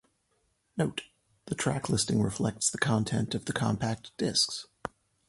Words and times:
Note: 0.77 1.03
The 1.45 1.53
track 1.53 1.87
listing 1.87 2.23
reflects 2.23 2.71
the 2.71 2.79
content 2.79 3.35
of 3.35 3.45
the 3.45 3.53
compact 3.53 4.17
discs. 4.17 4.65